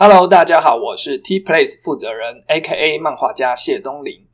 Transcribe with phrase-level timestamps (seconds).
[0.00, 4.28] Hello，大家好，我是 T Place 负责人，A.K.A 漫画家谢东林。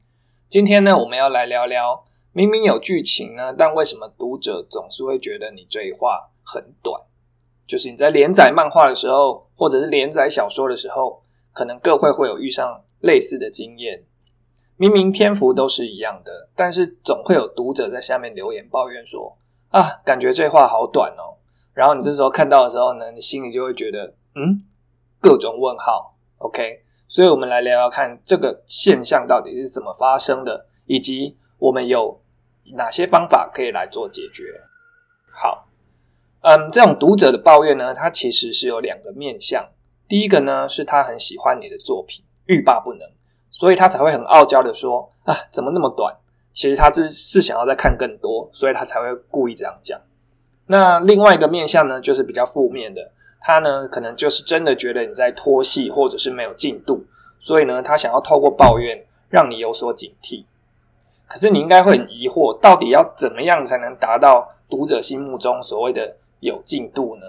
[0.46, 7.00] 今天呢，我们要来聊聊，明明有剧情呢，但为什么读者总是会觉得你这一话很短？
[7.66, 11.22] 就是你在连载漫画的时候，或者是连载小说的时候，
[11.54, 14.04] 可能各会会有遇上类似的经验。
[14.76, 19.32] 明明篇幅都是一样的，但是总会有读者在下面留言抱怨说
[19.72, 21.40] ：“啊，感觉这话好短哦。”
[21.72, 24.62] 然后你这时候看到的时候呢，你心里就会觉得，嗯。
[25.24, 32.20] 各种问号，OK，所以我们来聊聊看这个现象到底是怎么发生的，以及我们有
[32.74, 34.60] 哪些方法可以来做解决。
[35.32, 35.66] 好，
[36.42, 39.66] 嗯，这种读者的抱怨呢，它其实是有两个面向。
[40.06, 43.08] 第一个呢，是他很喜欢你的作品，欲罢不能，
[43.48, 46.14] 所以他才会很傲娇的说啊，怎么那么短？
[46.52, 49.98] 其实他是是想要再看更多，所以他才会故意这样讲。
[50.66, 53.10] 那另外一个面向呢，就是比较负面的。
[53.46, 57.04] 他呢，可能就是真的觉得你在拖戏，或者是没有进度，
[57.38, 60.44] 所以呢，他想要透过抱怨让你有所警惕。
[61.28, 67.26] 可是你应该会很疑惑，到底要怎么样才能达到读者心目中所谓的有进度呢？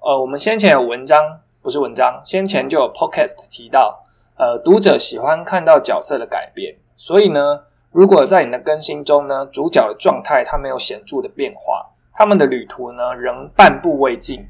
[0.00, 4.04] 呃，我们先前有文章，不是文章，先前就有 podcast 提到，
[4.36, 14.44] 呃，读者喜欢看到角色的改变，所以呢，如果在你的更新中呢，主角的状态它没有显著的变化，他们的旅途呢仍半步未进。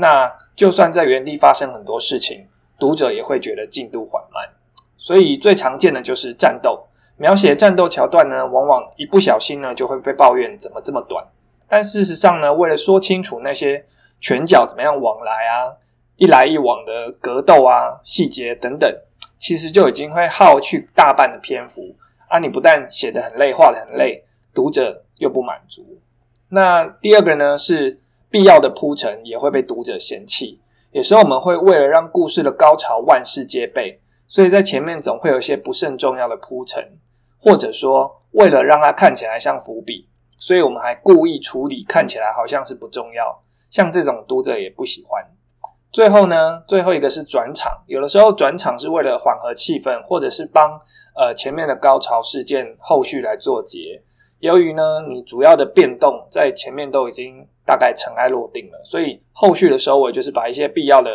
[0.00, 2.46] 那就算在原地发生很多事情，
[2.78, 4.48] 读者也会觉得进度缓慢。
[4.96, 11.22] 所以最常见的就是战斗，描写战斗桥段呢，往往一不小心呢就会被抱怨怎么这么短。
[11.68, 13.84] 但事实上呢，为了说清楚那些
[14.20, 15.76] 拳脚怎么样往来啊，
[16.16, 18.90] 一来一往的格斗啊，细节等等，
[19.38, 21.94] 其实就已经会耗去大半的篇幅
[22.28, 22.38] 啊。
[22.38, 26.00] 你不但写得很累，画得很累，读者又不满足。
[26.48, 27.99] 那第二个呢是。
[28.30, 30.60] 必要的铺陈也会被读者嫌弃。
[30.92, 36.98] 有时候我们会为了让故事的高潮万事皆备，所以在前面总会有一些不甚重要的铺陈，
[37.38, 43.42] 或者说为了让它看起来像伏笔，所以我们还故意处理看起来好像是不重要。
[43.70, 45.24] 像这种读者也不喜欢。
[45.92, 50.80] 最后呢，最后一个是转场，有的时候转场是为了缓和气氛，或者是帮
[51.16, 54.02] 呃前面的高潮事件后续来做结。
[54.40, 61.10] 由于呢，你主要的变动在前面都已经大概尘埃落定了，所以后续的收尾就是把一些必要的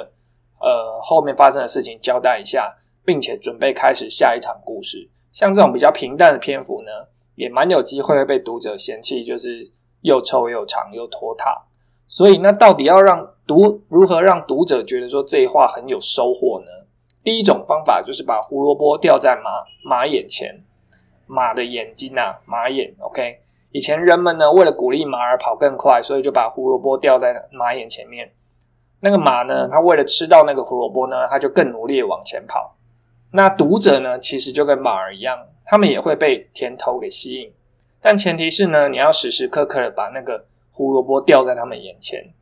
[0.59, 5.09] 呃后面发生的事情交代一下，并且准备开始下一场故事。
[5.31, 6.91] 像这种比较平淡的篇幅呢，
[7.35, 9.71] 也蛮有机会会被读者嫌弃，就是
[10.01, 11.65] 又臭又长又拖沓。
[12.07, 16.67] 所以那到底要让读如何让读者觉得说这一话很有收获呢？
[17.23, 19.49] 第一种方法就是把胡萝卜吊在马
[19.83, 20.63] 马眼前。
[21.27, 23.39] 马的眼睛啊，马眼，OK。
[23.71, 28.31] 以前人们呢，为了鼓励马儿跑更快，所以就把胡萝卜吊在马眼前面。
[29.01, 32.75] 那个马呢，它为了吃到那个胡萝卜呢，它就更努力往前跑。
[33.31, 37.51] 那读者呢，其实就跟马儿一样，他们也会被甜头给吸引。
[38.01, 42.33] 但前提是呢，你要时时刻刻的把那个胡萝卜吊在他们眼前。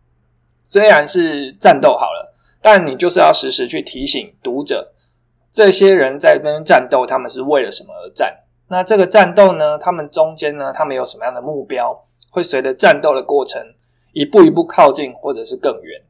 [0.69, 4.93] 虽然是战斗好了，但你就是要时时去提醒读者，
[5.51, 8.43] 这些人在那边战斗，他们是为了什么而战。
[8.69, 9.77] 那这个战斗呢？
[9.77, 10.71] 他们中间呢？
[10.73, 12.01] 他们有什么样的目标？
[12.31, 13.61] 会随着战斗的过程
[14.13, 16.01] 一步一步靠近，或者是更远？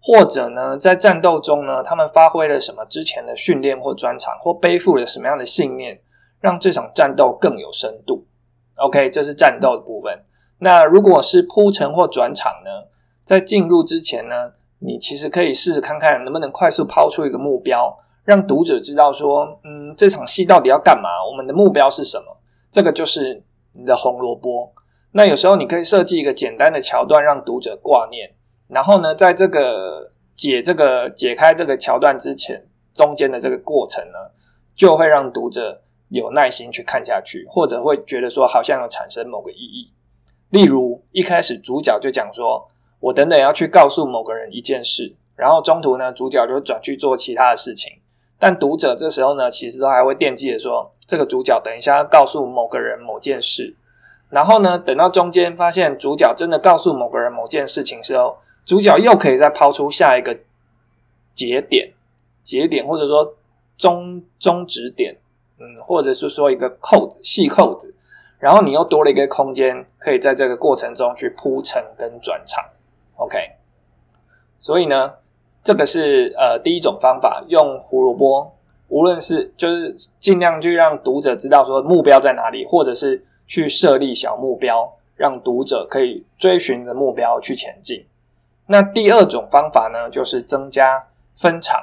[0.00, 6.00] 或者呢，在战斗中呢，他们发挥了什么之前的训练或专长，或背负了什么样的信念，
[6.40, 8.24] 让这场战斗更有深度
[8.76, 10.24] ？OK，这是战斗的部分。
[10.60, 12.88] 那如果是铺陈或转场呢？
[13.24, 17.94] 在进入之前呢，你其实可以试试看看，能不能快速抛出一个目标。
[18.26, 21.08] 让读者知道说，嗯，这场戏到底要干嘛？
[21.30, 22.36] 我们的目标是什么？
[22.72, 23.42] 这个就是
[23.72, 24.72] 你的红萝卜。
[25.12, 28.34] 那有时候你可以设计一个简单的桥段，让读者挂念。
[28.68, 34.18] 然后呢，在这个解这个解开这个桥段之前，中间的这个过程呢，
[34.74, 39.92] 就会让读者有耐心去看下去，或者会觉得说，好像有产生某个意义。
[40.50, 47.92] 例如，一开始主角就讲说，我等等要去告诉某个人一件事，然后中途呢，主角就转去做其他的事情。
[48.38, 53.74] 但读者这时候呢，其实都还会惦记着说，这个主角等一下要告诉某个人某件事，
[54.28, 60.38] 然后呢，等到中间发现主角真的告诉某个人某件事情时候，主角又可以再抛出下一个
[61.34, 61.94] 节点、
[62.44, 63.34] 节点或者说
[63.78, 65.16] 中中止点，
[65.58, 67.94] 嗯，或者是说一个扣子、细扣子，
[68.38, 72.62] 然后你又多了一个空间，可以在这个过程中去铺陈跟转场。
[73.16, 73.38] OK，
[74.58, 75.14] 所以呢。
[75.66, 78.52] 这个是呃第一种方法，用胡萝卜，
[78.86, 88.06] 无论是就是尽量去让读者知道说目标在哪里，或者是去设立小目标，让读者可以追寻着目标去前进。
[88.68, 91.04] 那第二种方法呢，就是增加
[91.34, 91.82] 分场。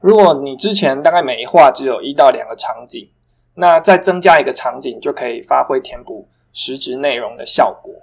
[0.00, 3.08] 如果你之前大概每一画只有一到两个场景，
[3.54, 7.94] 那再增加一个场景就可以发挥填补实质内容的效果。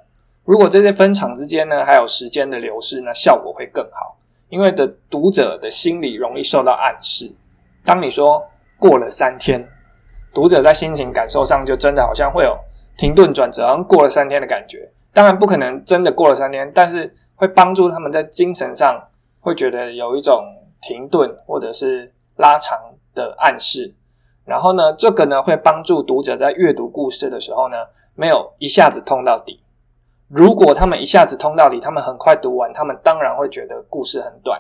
[0.46, 4.16] 如果这些分场之间呢还有时间的流逝，那效果会更好，
[4.54, 7.34] 因为的读者的心理容易受到暗示。
[7.84, 8.40] 当你说
[8.78, 9.68] 过了三天，
[10.32, 12.56] 读者在心情感受上就真的好像会有
[12.96, 14.88] 停顿转折，好像过了三天的感觉。
[15.12, 18.96] 当然不可能真的过了三天，但是会帮助他们在精神上
[19.40, 20.46] 会觉得有一种
[20.84, 22.78] 停顿或者是拉长
[23.16, 23.96] 的暗示。
[24.46, 27.78] 然后呢，这个呢会帮助读者在阅读故事的时候呢，
[28.14, 29.63] 没有一下子通到底。
[30.36, 34.60] 如果他们一下子通到底，他们很快读完，他们当然会觉得故事很短。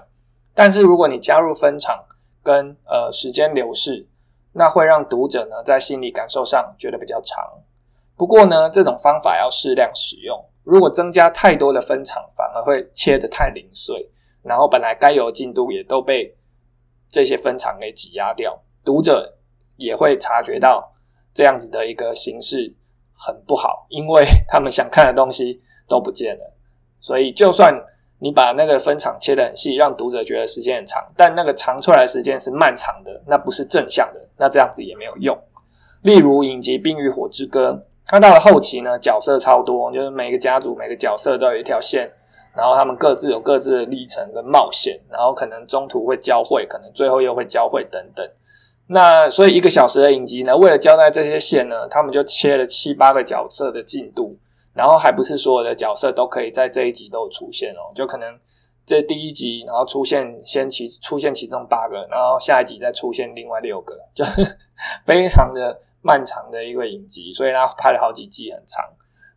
[0.53, 1.99] 但是如果你加入分场
[2.43, 4.07] 跟呃时间流逝，
[4.51, 7.43] 那会让读者呢在心理感受上觉得比较长。
[8.15, 10.39] 不过呢，这种方法要适量使用。
[10.63, 14.07] 如果增加太多的分场，反而会切得太零碎，
[14.43, 16.35] 然后本来该有的进度也都被
[17.09, 18.61] 这些分场给挤压掉。
[18.85, 19.39] 读者
[19.77, 20.93] 也会察觉到
[21.33, 22.75] 这样子的一个形式
[23.11, 26.53] 很不好，因为他们想看的东西都不见了。
[26.99, 27.73] 所以，就算
[28.19, 35.37] 你把那个分场切得很细，让读者觉得时间很长，但那个长出来的时间是漫长的，那不是正向的，那这样子也没有用。
[36.01, 37.79] 例如影集《冰与火之歌》。
[38.05, 42.11] 看到了后期呢，角色超多，就是每个家族每个角色都有一条线，
[42.53, 48.29] 然后他们各自有各自的历程跟冒险，然后可能中途会交汇，可能最后又会交汇等等。
[48.87, 54.37] 那所以一个小时的影集呢，为了交代这些线呢，他们就切了七八个角色的进度，
[54.73, 58.39] 然后还不是所有的角色都可以在这一集都出现哦，就可能
[58.85, 64.25] 这第一集然后出现先其出现其中八个，然后下一集再出现另外六个， 就
[65.05, 65.79] 非常的。
[66.05, 68.83] 漫长的一个影集，所以他拍了好几季，很长。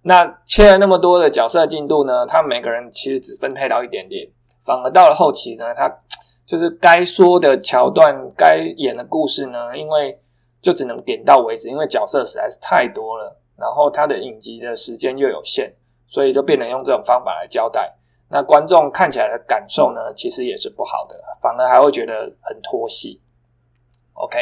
[0.03, 2.27] 那切了那么多的角色进度呢？
[2.27, 4.29] 他每个人其实只分配到一点点，
[4.65, 5.88] 反而到了后期呢，他
[6.44, 10.21] 就是该说的桥段、该演的故事呢，因为
[10.61, 15.73] 就只能点到为止，因为角色实在是太多了，然后他的影集的时间又有限，
[16.06, 17.94] 所以就变成用这种方法来交代。
[18.29, 23.20] 那观众看起来的感受呢，其实也是不好的，反而还会觉得很拖戏。
[24.14, 24.38] OK。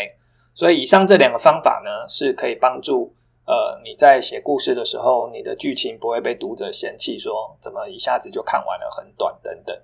[0.57, 3.13] 所以以上这两个方法呢，是可以帮助
[3.45, 9.77] 呃你在写故事的时候，你的剧情不会被读者嫌弃，说怎么一下子就看完了很短等等。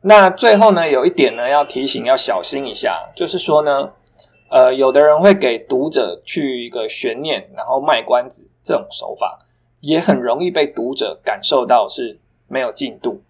[0.00, 3.92] 那最后呢，有一点呢要提醒要小心一下，就是说呢，
[4.50, 9.38] 呃，有的人会给读者去一个悬念，然后卖关子，这种手法
[9.80, 12.18] 也很容易被读者感受到是
[12.48, 13.22] 没有进度，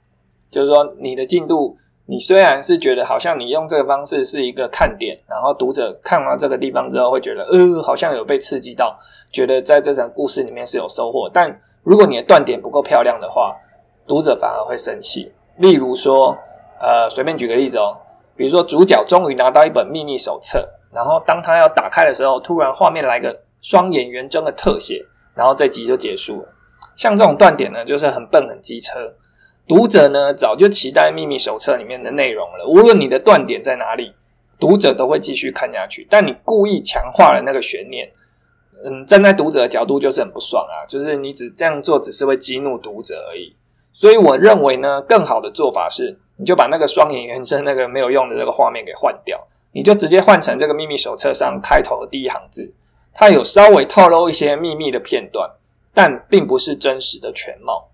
[0.51, 1.77] 就是说你的进度。
[2.09, 8.97] 你虽然是觉得好像你用这个方式是一个看点，然后读者看完这个地方之后会觉得，呃，好像有被刺激到，
[9.33, 11.29] 觉得在这场故事里面是有收获。
[11.29, 13.57] 但如果你的断点不够漂亮的话，
[14.07, 15.33] 读者反而会生气。
[15.57, 16.39] 例如说，
[16.81, 17.97] 呃，随便举个例子哦，
[18.37, 25.05] 比如说主角终于拿到一本秘密手册，然后当他要打开的时候，突然画面来个双眼圆睁的特写，
[25.37, 26.49] 然后这集就结束了。
[26.97, 29.15] 像这种断点呢，就是很笨很机车。
[29.69, 34.15] 读者呢早就期待秘密手册里面的内容了，无论你的断点在哪里，
[34.59, 36.07] 读者都会继续看下去。
[36.09, 38.09] 但你故意强化了那个悬念，
[38.85, 43.55] 嗯，站在读者的角度就是很不爽啊，就是你只这样做只是会激怒读者而已。
[43.93, 49.43] 所以我认为呢，更好的做法是，你就把那个双眼原声那个没有用的这个画面给换掉，
[49.73, 52.73] 你就直接换成这个秘密手册上开头的第一行字，
[53.19, 55.51] 它有稍微透露一些秘密的片段，
[55.95, 57.89] 但并不是真实的全貌。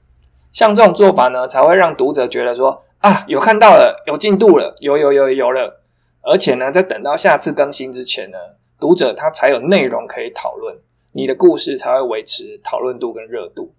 [0.52, 5.80] 像这种做法呢，才会让读者觉得说啊，有看到了，有进度了，有有有有了。
[6.22, 8.38] 而且呢，在等到下次更新之前呢，
[8.80, 10.76] 读者他才有内容可以讨论，
[11.12, 13.72] 你的故事才会维持讨论度跟热度。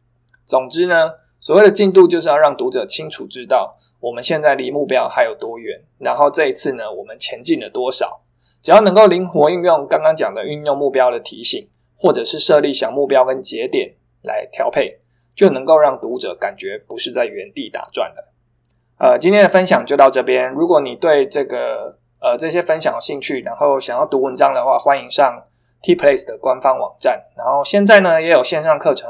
[0.46, 8.22] 总之呢，所谓的进度就是要让读者清楚知道我们现在离目标还有多远，然后这一次呢，我们前进了多少。
[8.64, 13.94] 只要能够灵活运用刚刚讲的运用目标的提醒，或者是设立小目标跟节点
[14.24, 15.02] 来调配。
[15.36, 18.32] 就能够让读者感觉不是在原地打转了。
[19.00, 20.48] 呃，今天的分享就到这边。
[20.52, 25.44] 如果你对这个呃这些分享有兴趣，然后想要读文章的话，欢迎上
[25.82, 27.20] T Place 的官方网站。
[27.36, 29.10] 然后现在呢也有线上课程，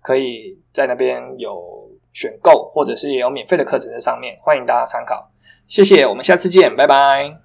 [0.00, 5.28] 可以在那边有选购，或者是也有免费的课程在上面，欢迎大家参考。
[5.66, 7.34] 谢谢，我们下次见，拜拜。